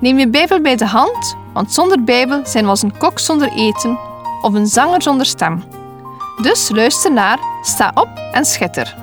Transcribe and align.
Neem 0.00 0.18
je 0.18 0.28
Bijbel 0.28 0.60
bij 0.60 0.76
de 0.76 0.86
hand, 0.86 1.36
want 1.52 1.72
zonder 1.72 2.04
Bijbel 2.04 2.46
zijn 2.46 2.64
we 2.64 2.70
als 2.70 2.82
een 2.82 2.96
kok 2.96 3.18
zonder 3.18 3.52
eten 3.52 3.98
of 4.42 4.54
een 4.54 4.66
zanger 4.66 5.02
zonder 5.02 5.26
stem. 5.26 5.64
Dus 6.42 6.70
luister 6.70 7.12
naar, 7.12 7.38
sta 7.62 7.90
op 7.94 8.08
en 8.32 8.44
schitter. 8.44 8.96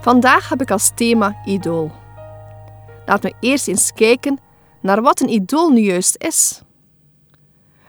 Vandaag 0.00 0.48
heb 0.48 0.60
ik 0.60 0.70
als 0.70 0.90
thema 0.94 1.36
idool. 1.44 1.90
Laten 3.06 3.30
we 3.30 3.36
eerst 3.48 3.68
eens 3.68 3.92
kijken 3.92 4.38
naar 4.80 5.02
wat 5.02 5.20
een 5.20 5.32
idool 5.32 5.70
nu 5.70 5.80
juist 5.80 6.16
is. 6.18 6.62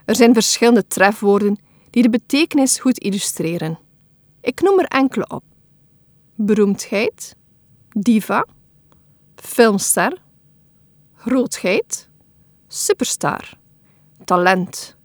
Er 0.05 0.15
zijn 0.15 0.33
verschillende 0.33 0.87
trefwoorden 0.87 1.59
die 1.91 2.03
de 2.03 2.09
betekenis 2.09 2.79
goed 2.79 2.97
illustreren. 2.97 3.79
Ik 4.41 4.61
noem 4.61 4.79
er 4.79 4.85
enkele 4.85 5.27
op: 5.27 5.43
beroemdheid, 6.35 7.35
diva, 7.89 8.45
filmster, 9.35 10.21
grootheid, 11.15 12.09
superstar, 12.67 13.57
talent, 14.25 14.95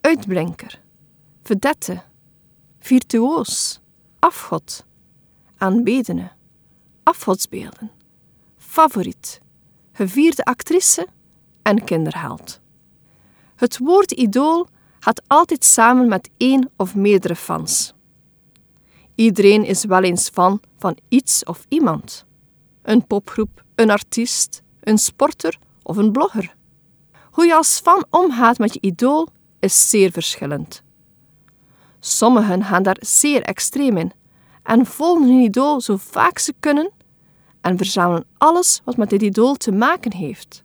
uitblinker, 0.00 0.80
vedette, 1.42 2.02
virtuoos, 2.78 3.80
afgod, 4.18 4.86
aanbedene, 5.56 6.30
afgodsbeelden, 7.02 7.90
favoriet, 8.56 9.40
gevierde 9.92 10.44
actrice 10.44 11.06
en 11.62 11.84
kinderheld. 11.84 12.60
Het 13.56 13.78
woord 13.78 14.10
idool 14.12 14.68
gaat 15.00 15.22
altijd 15.26 15.64
samen 15.64 16.08
met 16.08 16.30
één 16.36 16.70
of 16.76 16.94
meerdere 16.94 17.36
fans. 17.36 17.94
Iedereen 19.14 19.64
is 19.64 19.84
wel 19.84 20.02
eens 20.02 20.28
fan 20.28 20.60
van 20.78 20.96
iets 21.08 21.44
of 21.44 21.66
iemand. 21.68 22.24
Een 22.82 23.06
popgroep, 23.06 23.64
een 23.74 23.90
artiest, 23.90 24.62
een 24.80 24.98
sporter 24.98 25.58
of 25.82 25.96
een 25.96 26.12
blogger. 26.12 26.54
Hoe 27.30 27.46
je 27.46 27.54
als 27.54 27.80
fan 27.80 28.04
omgaat 28.10 28.58
met 28.58 28.74
je 28.74 28.80
idool 28.80 29.28
is 29.58 29.90
zeer 29.90 30.10
verschillend. 30.10 30.82
Sommigen 32.00 32.64
gaan 32.64 32.82
daar 32.82 32.96
zeer 33.00 33.42
extreem 33.42 33.96
in 33.96 34.12
en 34.62 34.86
volgen 34.86 35.28
hun 35.28 35.42
idool 35.42 35.80
zo 35.80 35.96
vaak 35.96 36.38
ze 36.38 36.54
kunnen 36.60 36.90
en 37.60 37.76
verzamelen 37.76 38.24
alles 38.38 38.80
wat 38.84 38.96
met 38.96 39.10
dit 39.10 39.22
idool 39.22 39.54
te 39.54 39.72
maken 39.72 40.12
heeft. 40.12 40.64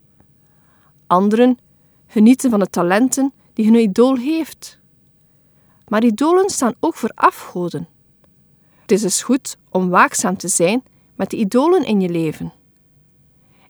Anderen 1.06 1.58
genieten 2.06 2.50
van 2.50 2.60
de 2.60 2.70
talenten 2.70 3.32
die 3.56 3.64
hun 3.64 3.74
idool 3.74 4.16
heeft. 4.16 4.78
Maar 5.88 6.04
idolen 6.04 6.50
staan 6.50 6.74
ook 6.80 6.94
voor 6.94 7.10
afgoden. 7.14 7.88
Het 8.80 8.92
is 8.92 9.00
dus 9.00 9.22
goed 9.22 9.56
om 9.70 9.88
waakzaam 9.88 10.36
te 10.36 10.48
zijn 10.48 10.82
met 11.14 11.30
de 11.30 11.36
idolen 11.36 11.84
in 11.84 12.00
je 12.00 12.08
leven. 12.08 12.52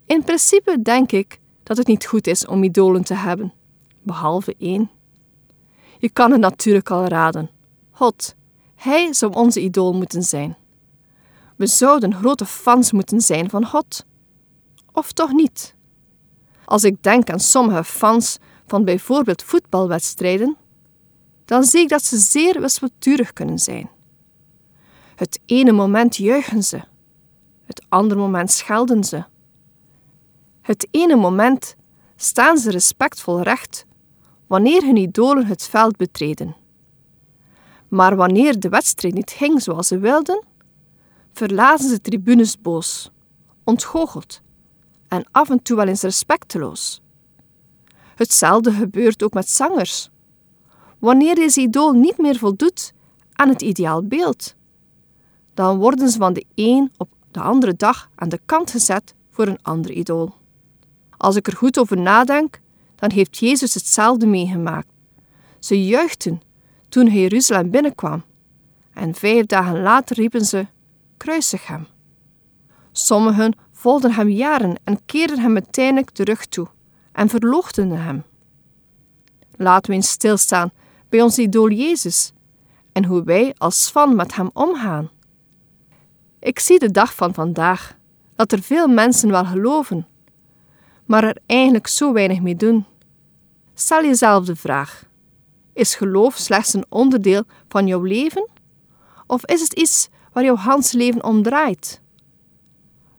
In 0.06 0.24
principe 0.24 0.82
denk 0.82 1.12
ik 1.12 1.40
dat 1.62 1.76
het 1.76 1.86
niet 1.86 2.06
goed 2.06 2.26
is 2.26 2.46
om 2.46 2.62
idolen 2.62 3.04
te 3.04 3.14
hebben, 3.14 3.52
behalve 4.02 4.54
één. 4.58 4.90
Je 5.98 6.10
kan 6.10 6.30
het 6.30 6.40
natuurlijk 6.40 6.90
al 6.90 7.06
raden. 7.06 7.50
God, 7.90 8.34
Hij 8.74 9.12
zou 9.12 9.32
onze 9.32 9.60
idool 9.60 9.92
moeten 9.92 10.22
zijn. 10.22 10.56
We 11.56 11.66
zouden 11.66 12.14
grote 12.14 12.46
fans 12.46 12.92
moeten 12.92 13.20
zijn 13.20 13.50
van 13.50 13.66
God. 13.66 14.06
Of 14.92 15.12
toch 15.12 15.32
niet? 15.32 15.74
Als 16.64 16.84
ik 16.84 17.02
denk 17.02 17.30
aan 17.30 17.40
sommige 17.40 17.84
fans 17.84 18.38
van 18.66 18.84
bijvoorbeeld 18.84 19.42
voetbalwedstrijden, 19.42 20.56
dan 21.44 21.64
zie 21.64 21.80
ik 21.80 21.88
dat 21.88 22.04
ze 22.04 22.16
zeer 22.16 22.60
wispelturig 22.60 23.32
kunnen 23.32 23.58
zijn. 23.58 23.90
Het 25.16 25.40
ene 25.46 25.72
moment 25.72 26.16
juichen 26.16 26.62
ze, 26.62 26.80
het 27.64 27.84
andere 27.88 28.20
moment 28.20 28.50
schelden 28.50 29.04
ze. 29.04 29.24
Het 30.62 30.88
ene 30.90 31.16
moment 31.16 31.76
staan 32.16 32.58
ze 32.58 32.70
respectvol 32.70 33.42
recht 33.42 33.86
wanneer 34.46 34.82
hun 34.82 34.96
idolen 34.96 35.46
het 35.46 35.62
veld 35.62 35.96
betreden. 35.96 36.56
Maar 37.88 38.16
wanneer 38.16 38.60
de 38.60 38.68
wedstrijd 38.68 39.14
niet 39.14 39.30
ging 39.30 39.62
zoals 39.62 39.86
ze 39.86 39.98
wilden, 39.98 40.44
verlazen 41.32 41.88
ze 41.88 42.00
tribunes 42.00 42.60
boos, 42.60 43.10
ontgoocheld 43.64 44.40
en 45.08 45.24
af 45.30 45.50
en 45.50 45.62
toe 45.62 45.76
wel 45.76 45.88
eens 45.88 46.02
respecteloos. 46.02 47.00
Hetzelfde 48.16 48.72
gebeurt 48.72 49.22
ook 49.22 49.32
met 49.32 49.48
zangers. 49.48 50.10
Wanneer 50.98 51.34
deze 51.34 51.60
idool 51.60 51.92
niet 51.92 52.18
meer 52.18 52.36
voldoet 52.36 52.92
aan 53.32 53.48
het 53.48 53.62
ideaal 53.62 54.06
beeld, 54.06 54.54
dan 55.54 55.78
worden 55.78 56.08
ze 56.08 56.18
van 56.18 56.32
de 56.32 56.44
een 56.54 56.92
op 56.96 57.08
de 57.30 57.40
andere 57.40 57.74
dag 57.74 58.10
aan 58.14 58.28
de 58.28 58.40
kant 58.46 58.70
gezet 58.70 59.14
voor 59.30 59.46
een 59.46 59.62
ander 59.62 59.90
idool. 59.90 60.34
Als 61.16 61.36
ik 61.36 61.46
er 61.46 61.56
goed 61.56 61.78
over 61.78 61.98
nadenk, 61.98 62.60
dan 62.94 63.10
heeft 63.10 63.38
Jezus 63.38 63.74
hetzelfde 63.74 64.26
meegemaakt. 64.26 64.88
Ze 65.58 65.84
juichten 65.84 66.40
toen 66.88 67.06
hij 67.06 67.20
Jeruzalem 67.20 67.70
binnenkwam, 67.70 68.24
en 68.92 69.14
vijf 69.14 69.46
dagen 69.46 69.82
later 69.82 70.16
riepen 70.16 70.44
ze: 70.44 70.66
Kruisig 71.16 71.66
hem. 71.66 71.86
Sommigen 72.92 73.56
volgden 73.72 74.12
hem 74.12 74.28
jaren 74.28 74.80
en 74.84 75.04
keerden 75.06 75.38
hem 75.38 75.54
uiteindelijk 75.54 76.10
terug 76.10 76.46
toe 76.46 76.68
en 77.16 77.28
verloochenden 77.28 78.02
hem. 78.02 78.24
Laten 79.56 79.90
we 79.90 79.96
eens 79.96 80.10
stilstaan 80.10 80.70
bij 81.08 81.22
ons 81.22 81.38
idool 81.38 81.70
Jezus 81.70 82.32
en 82.92 83.04
hoe 83.04 83.24
wij 83.24 83.54
als 83.58 83.90
fan 83.90 84.16
met 84.16 84.34
hem 84.34 84.50
omgaan. 84.52 85.10
Ik 86.38 86.58
zie 86.58 86.78
de 86.78 86.90
dag 86.90 87.14
van 87.14 87.34
vandaag 87.34 87.96
dat 88.34 88.52
er 88.52 88.62
veel 88.62 88.88
mensen 88.88 89.30
wel 89.30 89.44
geloven, 89.44 90.06
maar 91.04 91.24
er 91.24 91.38
eigenlijk 91.46 91.86
zo 91.86 92.12
weinig 92.12 92.40
mee 92.40 92.56
doen. 92.56 92.86
Stel 93.74 94.02
jezelf 94.02 94.44
de 94.44 94.56
vraag: 94.56 95.04
is 95.72 95.94
geloof 95.94 96.36
slechts 96.36 96.74
een 96.74 96.86
onderdeel 96.88 97.44
van 97.68 97.86
jouw 97.86 98.02
leven? 98.02 98.48
Of 99.26 99.44
is 99.44 99.60
het 99.60 99.72
iets 99.72 100.08
waar 100.32 100.44
jouw 100.44 100.56
Hans 100.56 100.92
leven 100.92 101.24
om 101.24 101.42
draait? 101.42 102.00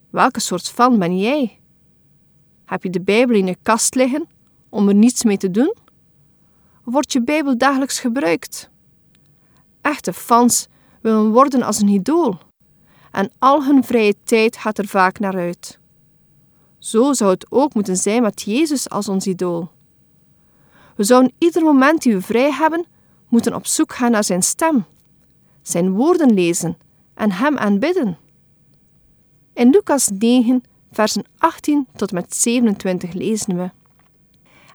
Welke 0.10 0.40
soort 0.40 0.70
fan 0.70 1.00
ben 1.00 1.20
jij? 1.20 1.57
Heb 2.68 2.84
je 2.84 2.90
de 2.90 3.02
Bijbel 3.02 3.36
in 3.36 3.46
je 3.46 3.58
kast 3.62 3.96
liggen 3.96 4.28
om 4.70 4.88
er 4.88 4.96
niets 4.96 5.24
mee 5.24 5.38
te 5.38 5.52
doen? 5.52 5.76
Wordt 6.84 7.12
je 7.12 7.24
Bijbel 7.24 7.58
dagelijks 7.58 8.00
gebruikt? 8.00 8.70
Echte 9.82 10.14
fans 10.14 10.68
willen 11.02 11.32
worden 11.32 11.62
als 11.62 11.82
een 11.82 11.88
idool 11.88 12.38
en 13.12 13.32
al 13.40 13.64
hun 13.64 13.84
vrije 13.84 14.16
tijd 14.24 14.58
gaat 14.58 14.78
er 14.78 14.88
vaak 14.88 15.20
naar 15.20 15.36
uit. 15.36 15.80
Zo 16.78 17.14
zou 17.14 17.32
het 17.32 17.52
ook 17.52 17.74
moeten 17.74 17.98
zijn 17.98 18.22
met 18.22 18.42
Jezus 18.42 18.90
als 18.90 19.10
ons 19.10 19.28
idool. 19.28 19.70
We 20.96 21.04
zouden 21.04 21.34
ieder 21.38 21.64
moment 21.64 22.02
die 22.02 22.14
we 22.14 22.22
vrij 22.22 22.52
hebben 22.52 22.86
moeten 23.28 23.56
op 23.56 23.66
zoek 23.66 23.94
gaan 23.94 24.12
naar 24.12 24.24
zijn 24.24 24.44
stem, 24.44 24.86
zijn 25.62 25.92
woorden 25.92 26.34
lezen 26.34 26.78
en 27.14 27.32
hem 27.32 27.58
aanbidden. 27.58 28.18
In 29.54 29.70
Lucas 29.70 30.10
9 30.20 30.64
versen 30.98 31.26
18 31.38 31.88
tot 31.96 32.12
met 32.12 32.36
27 32.36 33.14
lezen 33.14 33.58
we. 33.58 33.70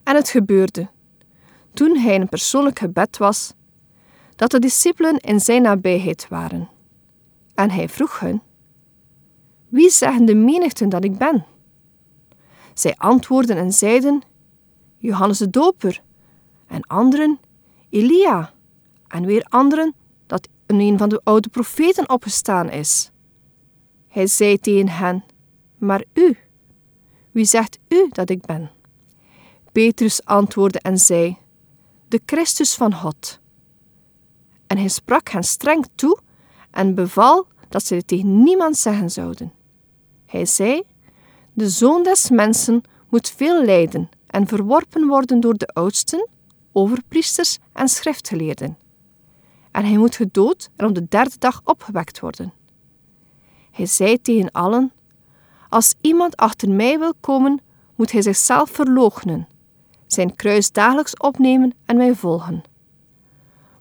En 0.03 0.15
het 0.15 0.29
gebeurde, 0.29 0.89
toen 1.75 1.97
hij 1.97 2.15
in 2.15 2.21
een 2.21 2.29
persoonlijk 2.29 2.79
gebed 2.79 3.17
was, 3.17 3.55
dat 4.37 4.51
de 4.51 4.59
discipelen 4.59 5.17
in 5.19 5.41
zijn 5.41 5.63
nabijheid 5.63 6.29
waren. 6.29 6.69
En 7.55 7.71
hij 7.71 7.89
vroeg 7.89 8.19
hen: 8.21 8.43
Wie 9.69 9.91
zeggen 9.91 10.25
de 10.25 10.35
menigten 10.35 10.89
dat 10.89 11.05
ik 11.05 11.19
ben? 11.19 11.45
Zij 12.75 12.95
antwoordden 12.97 13.57
en 13.57 13.73
zeiden: 13.73 14.23
Johannes 14.97 15.39
de 15.39 15.51
Doper, 15.51 16.03
en 16.67 16.87
anderen 16.87 17.39
Elia, 17.91 18.53
en 19.09 19.27
weer 19.27 19.47
anderen 19.49 19.95
dat 20.27 20.49
een 20.67 20.99
van 20.99 21.09
de 21.09 21.21
oude 21.25 21.49
profeten 21.49 22.09
opgestaan 22.09 22.71
is. 22.71 23.11
Hij 24.09 24.27
zei 24.27 24.59
tegen 24.59 24.89
hen: 24.89 25.25
maar 25.83 26.05
u, 26.13 26.37
wie 27.31 27.45
zegt 27.45 27.79
u 27.89 28.09
dat 28.09 28.31
ik 28.31 28.41
ben? 28.41 28.71
Petrus 29.73 30.25
antwoordde 30.25 30.79
en 30.79 30.99
zei: 30.99 31.37
De 32.09 32.21
Christus 32.27 32.75
van 32.75 32.95
God. 32.95 33.41
En 34.67 34.79
hij 34.79 34.89
sprak 34.89 35.29
hen 35.29 35.43
streng 35.43 35.87
toe 35.95 36.19
en 36.71 36.95
beval 36.95 37.47
dat 37.69 37.85
ze 37.85 37.95
het 37.95 38.07
tegen 38.07 38.43
niemand 38.43 38.77
zeggen 38.77 39.11
zouden. 39.11 39.53
Hij 40.27 40.47
zei: 40.47 40.83
De 41.53 41.69
zoon 41.69 42.03
des 42.03 42.31
mensen 42.31 42.83
moet 43.09 43.29
veel 43.29 43.65
lijden 43.65 44.09
en 44.27 44.47
verworpen 44.47 45.07
worden 45.07 45.41
door 45.41 45.57
de 45.57 45.67
oudsten, 45.67 46.29
overpriesters 46.73 47.59
en 47.73 47.89
schriftgeleerden. 47.89 48.79
En 49.71 49.85
hij 49.85 49.97
moet 49.97 50.17
gedood 50.17 50.71
en 50.77 50.87
op 50.87 50.95
de 50.95 51.07
derde 51.09 51.39
dag 51.39 51.61
opgewekt 51.65 52.21
worden. 52.21 52.53
Hij 53.71 53.87
zei 53.87 54.21
tegen 54.21 54.51
allen: 54.51 54.93
Als 55.73 55.95
iemand 56.01 56.37
achter 56.37 56.71
mij 56.71 56.99
wil 56.99 57.15
komen, 57.21 57.61
moet 57.95 58.13
hij 58.13 58.23
zichzelf 58.23 58.71
verloochenen, 58.71 59.49
zijn 60.07 60.37
kruis 60.37 60.73
dagelijks 60.73 61.17
opnemen 61.17 61.73
en 61.85 61.97
mij 61.97 62.15
volgen. 62.15 62.63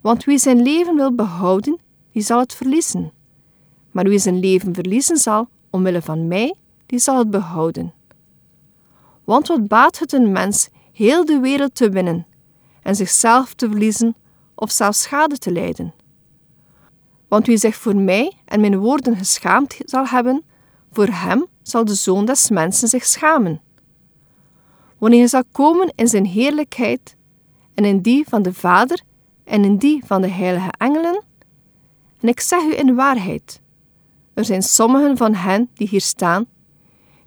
Want 0.01 0.23
wie 0.23 0.37
zijn 0.37 0.61
leven 0.61 0.95
wil 0.95 1.15
behouden, 1.15 1.79
die 2.11 2.21
zal 2.21 2.39
het 2.39 2.53
verliezen. 2.53 3.11
Maar 3.91 4.03
wie 4.03 4.19
zijn 4.19 4.39
leven 4.39 4.73
verliezen 4.73 5.17
zal, 5.17 5.47
omwille 5.69 6.01
van 6.01 6.27
mij, 6.27 6.55
die 6.85 6.99
zal 6.99 7.17
het 7.17 7.29
behouden. 7.29 7.93
Want 9.23 9.47
wat 9.47 9.67
baat 9.67 9.99
het 9.99 10.13
een 10.13 10.31
mens 10.31 10.69
heel 10.93 11.25
de 11.25 11.39
wereld 11.39 11.75
te 11.75 11.89
winnen 11.89 12.27
en 12.81 12.95
zichzelf 12.95 13.53
te 13.53 13.69
verliezen 13.69 14.15
of 14.55 14.71
zelfs 14.71 15.01
schade 15.01 15.37
te 15.37 15.51
lijden? 15.51 15.93
Want 17.27 17.45
wie 17.45 17.57
zich 17.57 17.75
voor 17.75 17.95
mij 17.95 18.37
en 18.45 18.61
mijn 18.61 18.77
woorden 18.77 19.15
geschaamd 19.17 19.77
zal 19.85 20.07
hebben, 20.07 20.43
voor 20.91 21.07
hem 21.07 21.49
zal 21.61 21.85
de 21.85 21.93
zoon 21.93 22.25
des 22.25 22.49
mensen 22.49 22.87
zich 22.87 23.05
schamen. 23.05 23.61
Wanneer 24.97 25.19
hij 25.19 25.27
zal 25.27 25.43
komen 25.51 25.93
in 25.95 26.07
zijn 26.07 26.25
heerlijkheid 26.25 27.15
en 27.73 27.85
in 27.85 28.01
die 28.01 28.25
van 28.27 28.41
de 28.41 28.53
Vader 28.53 29.01
en 29.43 29.63
in 29.63 29.77
die 29.77 30.03
van 30.05 30.21
de 30.21 30.29
heilige 30.29 30.71
engelen. 30.77 31.23
En 32.19 32.27
ik 32.27 32.39
zeg 32.39 32.63
u 32.63 32.77
in 32.77 32.95
waarheid, 32.95 33.61
er 34.33 34.45
zijn 34.45 34.61
sommigen 34.61 35.17
van 35.17 35.33
hen 35.33 35.69
die 35.73 35.87
hier 35.87 36.01
staan, 36.01 36.45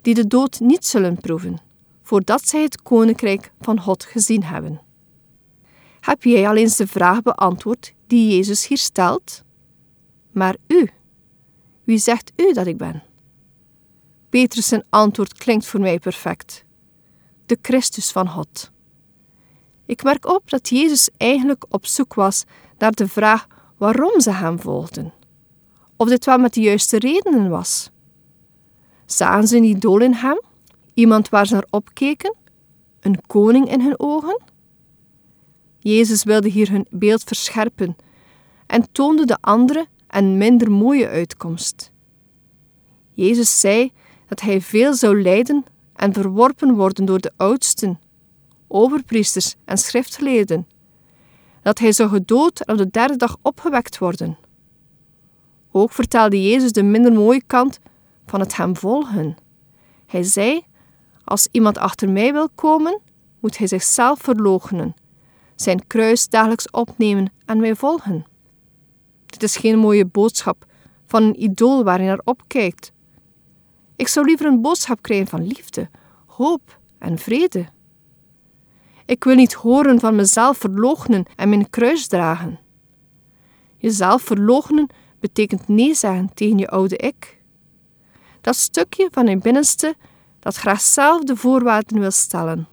die 0.00 0.14
de 0.14 0.26
dood 0.26 0.60
niet 0.60 0.86
zullen 0.86 1.16
proeven, 1.16 1.58
voordat 2.02 2.48
zij 2.48 2.62
het 2.62 2.82
koninkrijk 2.82 3.52
van 3.60 3.80
God 3.80 4.04
gezien 4.04 4.44
hebben. 4.44 4.80
Heb 6.00 6.22
jij 6.22 6.48
al 6.48 6.56
eens 6.56 6.76
de 6.76 6.86
vraag 6.86 7.22
beantwoord 7.22 7.94
die 8.06 8.36
Jezus 8.36 8.66
hier 8.66 8.78
stelt? 8.78 9.42
Maar 10.32 10.56
u, 10.66 10.90
wie 11.84 11.98
zegt 11.98 12.32
u 12.36 12.52
dat 12.52 12.66
ik 12.66 12.76
ben? 12.76 13.02
Petrus' 14.34 14.80
antwoord 14.90 15.38
klinkt 15.38 15.66
voor 15.66 15.80
mij 15.80 15.98
perfect. 15.98 16.64
De 17.46 17.58
Christus 17.62 18.12
van 18.12 18.28
God. 18.28 18.70
Ik 19.86 20.02
merk 20.02 20.26
op 20.26 20.50
dat 20.50 20.68
Jezus 20.68 21.10
eigenlijk 21.16 21.64
op 21.68 21.86
zoek 21.86 22.14
was 22.14 22.44
naar 22.78 22.92
de 22.92 23.08
vraag 23.08 23.46
waarom 23.76 24.20
ze 24.20 24.30
hem 24.30 24.60
volgden. 24.60 25.12
Of 25.96 26.08
dit 26.08 26.24
wel 26.24 26.38
met 26.38 26.54
de 26.54 26.60
juiste 26.60 26.98
redenen 26.98 27.48
was. 27.48 27.90
Zagen 29.06 29.48
ze 29.48 29.56
een 29.56 29.64
idool 29.64 30.00
in 30.00 30.12
hem? 30.12 30.42
Iemand 30.94 31.28
waar 31.28 31.46
ze 31.46 31.54
naar 31.54 31.66
opkeken? 31.70 32.34
Een 33.00 33.20
koning 33.26 33.70
in 33.70 33.80
hun 33.80 34.00
ogen? 34.00 34.42
Jezus 35.78 36.24
wilde 36.24 36.48
hier 36.48 36.70
hun 36.70 36.86
beeld 36.90 37.22
verscherpen 37.22 37.96
en 38.66 38.92
toonde 38.92 39.26
de 39.26 39.38
andere 39.40 39.86
en 40.06 40.38
minder 40.38 40.70
mooie 40.70 41.08
uitkomst. 41.08 41.92
Jezus 43.12 43.60
zei 43.60 43.92
dat 44.28 44.40
hij 44.40 44.60
veel 44.60 44.94
zou 44.94 45.22
lijden 45.22 45.64
en 45.94 46.12
verworpen 46.12 46.74
worden 46.74 47.04
door 47.04 47.20
de 47.20 47.32
oudsten 47.36 47.98
overpriesters 48.68 49.54
en 49.64 49.78
schriftgeleerden, 49.78 50.66
dat 51.62 51.78
hij 51.78 51.92
zou 51.92 52.08
gedood 52.08 52.60
en 52.60 52.72
op 52.72 52.78
de 52.78 52.90
derde 52.90 53.16
dag 53.16 53.36
opgewekt 53.42 53.98
worden. 53.98 54.38
Ook 55.72 55.92
vertelde 55.92 56.42
Jezus 56.42 56.72
de 56.72 56.82
minder 56.82 57.12
mooie 57.12 57.42
kant 57.46 57.78
van 58.26 58.40
het 58.40 58.56
hem 58.56 58.76
volgen. 58.76 59.36
Hij 60.06 60.22
zei: 60.22 60.64
Als 61.24 61.48
iemand 61.50 61.78
achter 61.78 62.08
mij 62.10 62.32
wil 62.32 62.48
komen, 62.54 63.00
moet 63.40 63.58
hij 63.58 63.66
zichzelf 63.66 64.20
verloochenen, 64.20 64.94
zijn 65.54 65.86
kruis 65.86 66.28
dagelijks 66.28 66.70
opnemen 66.70 67.32
en 67.44 67.60
mij 67.60 67.74
volgen. 67.74 68.26
Dit 69.26 69.42
is 69.42 69.56
geen 69.56 69.78
mooie 69.78 70.04
boodschap 70.04 70.66
van 71.06 71.22
een 71.22 71.42
idool 71.42 71.84
waar 71.84 72.00
je 72.00 72.06
naar 72.06 72.20
opkijkt. 72.24 72.92
Ik 73.96 74.08
zou 74.08 74.26
liever 74.26 74.46
een 74.46 74.60
boodschap 74.60 75.02
krijgen 75.02 75.26
van 75.26 75.46
liefde, 75.46 75.88
hoop 76.26 76.78
en 76.98 77.18
vrede. 77.18 77.66
Ik 79.06 79.24
wil 79.24 79.34
niet 79.34 79.52
horen 79.52 80.00
van 80.00 80.14
mezelf 80.14 80.58
verloochenen 80.58 81.24
en 81.36 81.48
mijn 81.48 81.70
kruis 81.70 82.06
dragen. 82.06 82.58
Jezelf 83.76 84.22
verloochenen 84.22 84.86
betekent 85.20 85.68
nee 85.68 85.94
zeggen 85.94 86.34
tegen 86.34 86.58
je 86.58 86.68
oude 86.68 86.96
ik. 86.96 87.42
Dat 88.40 88.56
stukje 88.56 89.08
van 89.10 89.26
je 89.26 89.38
binnenste 89.38 89.94
dat 90.38 90.56
graag 90.56 90.80
zelf 90.80 91.22
de 91.22 91.36
voorwaarden 91.36 92.00
wil 92.00 92.10
stellen. 92.10 92.68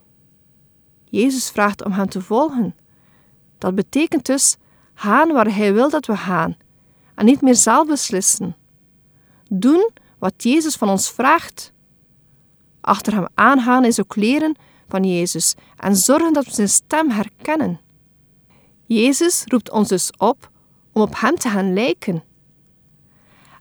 Jezus 1.03 1.49
vraagt 1.49 1.83
om 1.83 1.91
hem 1.91 2.09
te 2.09 2.21
volgen. 2.21 2.75
Dat 3.57 3.75
betekent 3.75 4.25
dus 4.25 4.57
gaan 4.93 5.31
waar 5.31 5.55
hij 5.55 5.73
wil 5.73 5.89
dat 5.89 6.05
we 6.05 6.17
gaan 6.17 6.57
en 7.15 7.25
niet 7.25 7.41
meer 7.41 7.55
zelf 7.55 7.87
beslissen. 7.87 8.55
Doen 9.49 9.89
wat 10.21 10.43
Jezus 10.43 10.75
van 10.75 10.89
ons 10.89 11.09
vraagt. 11.09 11.73
Achter 12.81 13.13
hem 13.13 13.27
aangaan 13.33 13.85
is 13.85 13.99
ook 13.99 14.15
leren 14.15 14.55
van 14.87 15.03
Jezus 15.03 15.55
en 15.77 15.95
zorgen 15.95 16.33
dat 16.33 16.45
we 16.45 16.51
zijn 16.51 16.69
stem 16.69 17.09
herkennen. 17.09 17.79
Jezus 18.85 19.43
roept 19.45 19.71
ons 19.71 19.87
dus 19.87 20.11
op 20.17 20.51
om 20.91 21.01
op 21.01 21.19
Hem 21.19 21.35
te 21.35 21.49
gaan 21.49 21.73
lijken. 21.73 22.23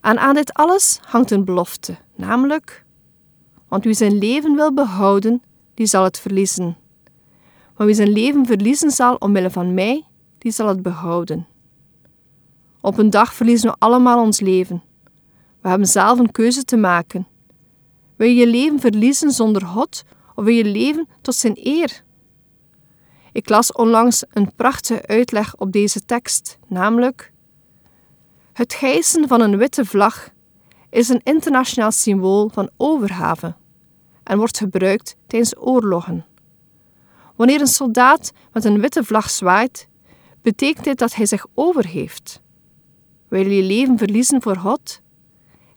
En 0.00 0.18
aan 0.18 0.34
dit 0.34 0.52
alles 0.52 0.98
hangt 1.02 1.30
een 1.30 1.44
belofte, 1.44 1.96
namelijk: 2.16 2.84
Want 3.68 3.84
wie 3.84 3.94
zijn 3.94 4.18
leven 4.18 4.54
wil 4.54 4.74
behouden, 4.74 5.42
die 5.74 5.86
zal 5.86 6.04
het 6.04 6.18
verliezen. 6.18 6.76
Maar 7.76 7.86
wie 7.86 7.96
zijn 7.96 8.12
leven 8.12 8.46
verliezen 8.46 8.90
zal 8.90 9.14
omwille 9.14 9.50
van 9.50 9.74
mij, 9.74 10.04
die 10.38 10.52
zal 10.52 10.68
het 10.68 10.82
behouden. 10.82 11.46
Op 12.80 12.98
een 12.98 13.10
dag 13.10 13.34
verliezen 13.34 13.70
we 13.70 13.76
allemaal 13.78 14.20
ons 14.20 14.40
leven. 14.40 14.82
We 15.60 15.68
hebben 15.68 15.88
zelf 15.88 16.18
een 16.18 16.30
keuze 16.30 16.64
te 16.64 16.76
maken. 16.76 17.26
Wil 18.16 18.28
je 18.28 18.34
je 18.34 18.46
leven 18.46 18.80
verliezen 18.80 19.30
zonder 19.30 19.66
God 19.66 20.02
of 20.34 20.44
wil 20.44 20.54
je 20.54 20.64
leven 20.64 21.08
tot 21.20 21.34
zijn 21.34 21.58
eer? 21.62 22.02
Ik 23.32 23.48
las 23.48 23.72
onlangs 23.72 24.24
een 24.30 24.54
prachtige 24.54 25.06
uitleg 25.06 25.56
op 25.56 25.72
deze 25.72 26.04
tekst, 26.04 26.58
namelijk: 26.66 27.32
Het 28.52 28.80
hijsen 28.80 29.28
van 29.28 29.40
een 29.40 29.56
witte 29.56 29.84
vlag 29.84 30.30
is 30.90 31.08
een 31.08 31.20
internationaal 31.24 31.90
symbool 31.90 32.48
van 32.48 32.70
overgave 32.76 33.54
en 34.22 34.38
wordt 34.38 34.58
gebruikt 34.58 35.16
tijdens 35.26 35.58
oorlogen. 35.58 36.26
Wanneer 37.36 37.60
een 37.60 37.66
soldaat 37.66 38.32
met 38.52 38.64
een 38.64 38.80
witte 38.80 39.04
vlag 39.04 39.30
zwaait, 39.30 39.88
betekent 40.42 40.84
dit 40.84 40.98
dat 40.98 41.14
hij 41.14 41.26
zich 41.26 41.46
overgeeft. 41.54 42.40
Wil 43.28 43.46
je 43.46 43.62
leven 43.62 43.98
verliezen 43.98 44.42
voor 44.42 44.56
God? 44.56 45.00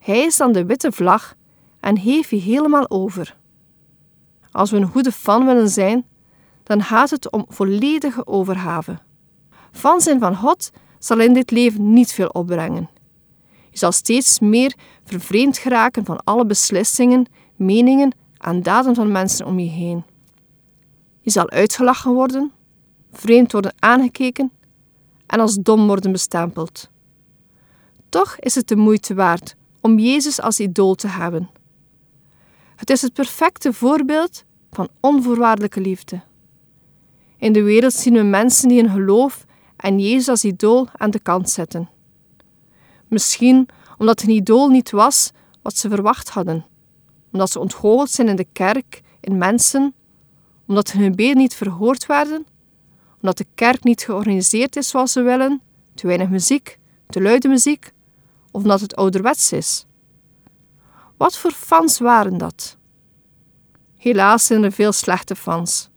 Hij 0.04 0.24
is 0.24 0.38
dan 0.38 0.52
de 0.52 0.66
witte 0.66 0.92
vlag 0.92 1.36
en 1.80 1.98
heeft 1.98 2.30
je 2.30 2.36
helemaal 2.36 2.90
over. 2.90 3.38
Als 4.52 4.72
we 4.72 4.78
een 4.78 4.92
goede 4.92 5.12
fan 5.12 5.46
willen 5.46 5.70
zijn, 5.70 6.06
dan 6.64 6.84
gaat 6.84 7.10
het 7.10 7.32
om 7.32 7.46
volledige 7.50 8.28
overgave. 8.28 9.00
Fan 9.72 10.02
zijn 10.02 10.20
van 10.20 10.36
God 10.36 10.72
zal 11.00 11.20
in 11.20 11.34
dit 11.34 11.52
leven 11.52 11.94
niet 11.94 12.14
veel 12.14 12.28
opbrengen. 12.28 12.90
Je 13.70 13.78
zal 13.78 13.92
steeds 13.92 14.40
meer 14.40 14.76
vervreemd 15.04 15.58
geraken 15.58 16.06
van 16.06 16.24
alle 16.24 16.46
beslissingen, 16.46 17.26
meningen 17.56 18.16
en 18.38 18.64
daden 18.64 18.96
van 18.96 19.12
mensen 19.12 19.46
om 19.46 19.60
je 19.60 19.70
heen. 19.70 20.04
Je 21.22 21.30
zal 21.32 21.50
uitgelachen 21.50 22.14
worden, 22.14 22.52
vreemd 23.12 23.52
worden 23.52 23.74
aangekeken 23.80 24.52
en 25.26 25.40
als 25.40 25.56
dom 25.56 25.88
worden 25.88 26.12
bestempeld. 26.12 26.90
Toch 28.10 28.36
is 28.40 28.56
het 28.56 28.68
de 28.68 28.76
moeite 28.76 29.14
waard 29.14 29.56
om 29.84 30.00
Jezus 30.00 30.42
als 30.42 30.60
idool 30.60 30.96
te 30.96 31.08
hebben. 31.08 31.50
Het 32.76 32.90
is 32.90 33.02
het 33.02 33.14
perfecte 33.14 33.74
voorbeeld 33.74 34.44
van 34.72 34.90
onvoorwaardelijke 35.00 35.82
liefde. 35.82 36.22
In 37.38 37.54
de 37.54 37.64
wereld 37.64 37.94
zien 37.94 38.14
we 38.14 38.22
mensen 38.22 38.68
die 38.68 38.82
hun 38.82 38.92
geloof 38.92 39.46
en 39.76 40.00
Jezus 40.00 40.28
als 40.28 40.44
idool 40.44 40.88
aan 40.98 41.12
de 41.12 41.20
kant 41.20 41.50
zetten. 41.50 41.90
Misschien 43.08 43.68
omdat 43.98 44.22
een 44.22 44.30
idool 44.30 44.70
niet 44.70 44.92
was 44.92 45.32
wat 45.62 45.78
ze 45.78 45.90
verwacht 45.90 46.30
hadden, 46.30 46.66
omdat 47.32 47.52
ze 47.52 47.60
ontgoocheld 47.60 48.10
zijn 48.10 48.28
in 48.28 48.36
de 48.36 48.48
kerk, 48.52 49.02
in 49.20 49.38
mensen, 49.38 49.94
omdat 50.68 50.92
hun 50.92 51.04
gebeden 51.04 51.38
niet 51.38 51.56
verhoord 51.56 52.06
werden, 52.06 52.46
omdat 53.22 53.38
de 53.38 53.46
kerk 53.56 53.84
niet 53.84 54.04
georganiseerd 54.04 54.76
is 54.76 54.88
zoals 54.88 55.12
ze 55.12 55.22
willen, 55.22 55.62
te 55.94 56.08
weinig 56.08 56.30
muziek, 56.30 56.80
te 57.08 57.22
luide 57.22 57.48
muziek, 57.48 57.93
omdat 58.54 58.82
het 58.82 58.96
ouderwets 58.96 59.52
is. 59.52 59.86
Wat 61.18 61.38
voor 61.38 61.52
fans 61.52 62.00
waren 62.00 62.38
dat? 62.38 62.78
Helaas 63.98 64.46
zijn 64.46 64.64
er 64.64 64.72
veel 64.72 64.92
slechte 64.92 65.36
fans. 65.36 65.90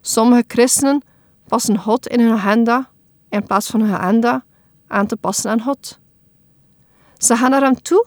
Sommige 0.00 0.44
christenen 0.46 1.02
passen 1.46 1.78
God 1.78 2.06
in 2.06 2.20
hun 2.20 2.32
agenda 2.32 2.90
in 3.28 3.46
plaats 3.46 3.66
van 3.70 3.80
hun 3.80 3.94
agenda 3.94 4.44
aan 4.86 5.06
te 5.06 5.16
passen 5.16 5.50
aan 5.50 5.62
God. 5.62 5.98
Ze 7.16 7.36
gaan 7.36 7.50
naar 7.50 7.74
toe 7.74 8.06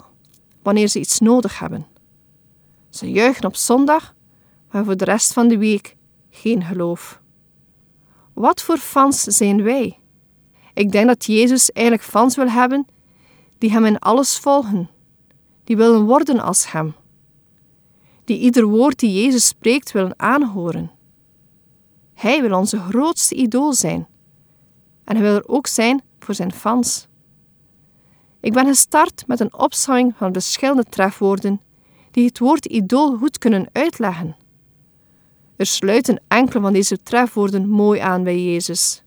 wanneer 0.62 0.88
ze 0.88 0.98
iets 0.98 1.18
nodig 1.18 1.58
hebben. 1.58 1.86
Ze 2.90 3.10
juichen 3.10 3.44
op 3.44 3.56
zondag, 3.56 4.14
maar 4.70 4.84
voor 4.84 4.96
de 4.96 5.04
rest 5.04 5.32
van 5.32 5.48
de 5.48 5.58
week 5.58 5.96
geen 6.30 6.62
geloof. 6.64 7.20
Wat 8.34 8.62
voor 8.62 8.78
fans 8.78 9.22
zijn 9.22 9.62
wij? 9.62 9.98
Ik 10.74 10.92
denk 10.92 11.06
dat 11.06 11.24
Jezus 11.24 11.70
eigenlijk 11.70 12.08
fans 12.08 12.36
wil 12.36 12.48
hebben 12.48 12.86
die 13.58 13.70
hem 13.70 13.84
in 13.84 13.98
alles 13.98 14.38
volgen, 14.38 14.90
die 15.64 15.76
willen 15.76 16.04
worden 16.04 16.40
als 16.40 16.72
hem, 16.72 16.94
die 18.24 18.38
ieder 18.38 18.64
woord 18.64 18.98
die 18.98 19.22
Jezus 19.22 19.46
spreekt 19.46 19.92
willen 19.92 20.18
aanhoren. 20.18 20.90
Hij 22.14 22.42
wil 22.42 22.58
onze 22.58 22.78
grootste 22.78 23.34
idool 23.34 23.72
zijn 23.72 24.06
en 25.04 25.16
hij 25.16 25.24
wil 25.24 25.34
er 25.34 25.48
ook 25.48 25.66
zijn 25.66 26.02
voor 26.18 26.34
zijn 26.34 26.52
fans. 26.52 27.06
Ik 28.40 28.52
ben 28.52 28.66
gestart 28.66 29.26
met 29.26 29.40
een 29.40 29.54
opsomming 29.54 30.14
van 30.16 30.32
verschillende 30.32 30.84
trefwoorden 30.84 31.60
die 32.10 32.26
het 32.26 32.38
woord 32.38 32.66
idool 32.66 33.16
goed 33.16 33.38
kunnen 33.38 33.68
uitleggen. 33.72 34.36
Er 35.56 35.66
sluiten 35.66 36.20
enkele 36.28 36.60
van 36.60 36.72
deze 36.72 37.02
trefwoorden 37.02 37.68
mooi 37.68 38.00
aan 38.00 38.24
bij 38.24 38.44
Jezus. 38.44 39.02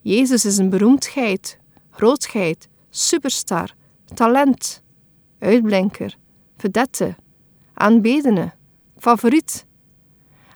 Jezus 0.00 0.44
is 0.44 0.58
een 0.58 0.70
beroemdheid, 0.70 1.58
grootheid, 1.90 2.68
superstar, 2.90 3.74
talent, 4.14 4.82
uitblinker, 5.38 6.16
vedette, 6.56 7.16
aanbedene, 7.74 8.52
favoriet. 8.98 9.66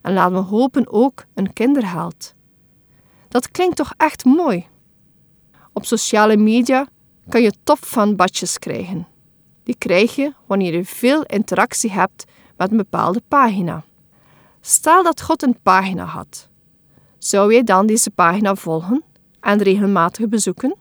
En 0.02 0.12
laten 0.12 0.34
we 0.34 0.40
hopen 0.40 0.92
ook 0.92 1.24
een 1.34 1.52
kinderheld. 1.52 2.34
Dat 3.28 3.50
klinkt 3.50 3.76
toch 3.76 3.92
echt 3.96 4.24
mooi? 4.24 4.66
Op 5.72 5.84
sociale 5.84 6.36
media 6.36 6.86
kan 7.28 7.42
je 7.42 7.52
top 7.64 7.84
van 7.84 8.16
badjes 8.16 8.58
krijgen. 8.58 9.06
Die 9.62 9.76
krijg 9.78 10.14
je 10.14 10.32
wanneer 10.46 10.74
je 10.74 10.84
veel 10.84 11.22
interactie 11.22 11.90
hebt 11.90 12.24
met 12.56 12.70
een 12.70 12.76
bepaalde 12.76 13.22
pagina. 13.28 13.84
Stel 14.60 15.02
dat 15.02 15.22
God 15.22 15.42
een 15.42 15.58
pagina 15.62 16.04
had. 16.04 16.48
Zou 17.18 17.52
jij 17.52 17.62
dan 17.62 17.86
deze 17.86 18.10
pagina 18.10 18.54
volgen 18.54 19.02
en 19.40 19.62
regelmatig 19.62 20.28
bezoeken? 20.28 20.76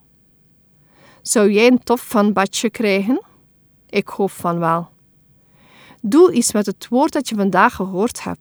Zou 1.24 1.52
jij 1.52 1.68
een 1.68 1.84
tof 1.84 2.02
van 2.08 2.34
badje 2.34 2.70
krijgen? 2.70 3.22
Ik 3.90 4.08
hoop 4.08 4.32
van 4.32 4.60
wel. 4.60 4.90
Doe 6.02 6.32
iets 6.32 6.54
met 6.54 6.66
het 6.66 6.88
woord 6.88 7.14
dat 7.14 7.30
je 7.30 7.36
vandaag 7.36 7.76
gehoord 7.76 8.24
hebt. 8.24 8.40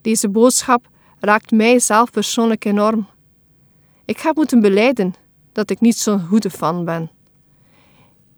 Deze 0.00 0.28
boodschap 0.28 0.88
raakt 1.18 1.50
mij 1.50 1.78
zelf 1.78 2.10
persoonlijk 2.10 2.64
enorm. 2.64 3.06
Ik 4.04 4.18
heb 4.18 4.36
moeten 4.36 4.60
beleiden 4.60 5.14
dat 5.52 5.70
ik 5.70 5.80
niet 5.80 5.96
zo'n 5.96 6.26
goede 6.26 6.50
fan 6.50 6.84
ben. 6.84 7.10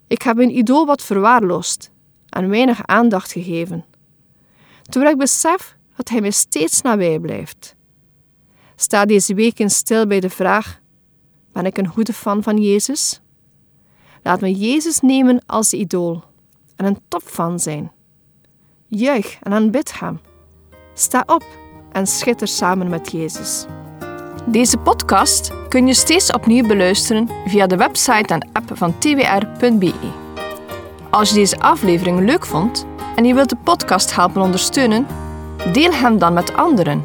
Ik 0.07 0.21
heb 0.21 0.37
een 0.37 0.57
idool 0.57 0.85
wat 0.85 1.01
verwaarloosd 1.01 1.91
en 2.29 2.49
weinig 2.49 2.85
aandacht 2.85 3.31
gegeven, 3.31 3.85
terwijl 4.81 5.11
ik 5.11 5.19
besef 5.19 5.75
dat 5.95 6.09
hij 6.09 6.21
mij 6.21 6.31
steeds 6.31 6.81
nabij 6.81 7.19
blijft. 7.19 7.75
Sta 8.75 9.05
deze 9.05 9.33
weken 9.33 9.69
stil 9.69 10.07
bij 10.07 10.19
de 10.19 10.29
vraag: 10.29 10.79
ben 11.51 11.65
ik 11.65 11.77
een 11.77 11.87
goede 11.87 12.13
fan 12.13 12.43
van 12.43 12.57
Jezus? 12.57 13.20
Laat 14.23 14.41
me 14.41 14.53
Jezus 14.53 14.99
nemen 14.99 15.41
als 15.45 15.73
idool 15.73 16.23
en 16.75 16.85
een 16.85 16.99
topfan 17.07 17.59
zijn. 17.59 17.91
Juich 18.87 19.37
en 19.41 19.53
aanbid 19.53 19.99
hem. 19.99 20.19
Sta 20.93 21.23
op 21.25 21.45
en 21.91 22.07
schitter 22.07 22.47
samen 22.47 22.89
met 22.89 23.11
Jezus. 23.11 23.65
Deze 24.45 24.77
podcast 24.77 25.51
kun 25.69 25.87
je 25.87 25.93
steeds 25.93 26.31
opnieuw 26.31 26.67
beluisteren 26.67 27.29
via 27.45 27.67
de 27.67 27.77
website 27.77 28.33
en 28.33 28.49
app 28.53 28.71
van 28.73 28.97
twr.be. 28.97 29.93
Als 31.09 31.29
je 31.29 31.35
deze 31.35 31.59
aflevering 31.59 32.19
leuk 32.19 32.45
vond 32.45 32.85
en 33.15 33.25
je 33.25 33.33
wilt 33.33 33.49
de 33.49 33.57
podcast 33.63 34.15
helpen 34.15 34.41
ondersteunen, 34.41 35.07
deel 35.73 35.91
hem 35.91 36.17
dan 36.17 36.33
met 36.33 36.53
anderen. 36.53 37.03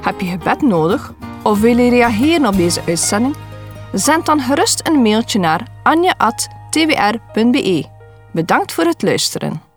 Heb 0.00 0.20
je 0.20 0.26
gebed 0.26 0.62
nodig 0.62 1.14
of 1.42 1.60
wil 1.60 1.76
je 1.78 1.90
reageren 1.90 2.46
op 2.46 2.56
deze 2.56 2.80
uitzending? 2.86 3.34
Zend 3.92 4.26
dan 4.26 4.40
gerust 4.40 4.86
een 4.86 5.02
mailtje 5.02 5.38
naar 5.38 5.66
anja.twr.be. 5.82 7.84
Bedankt 8.32 8.72
voor 8.72 8.84
het 8.84 9.02
luisteren. 9.02 9.69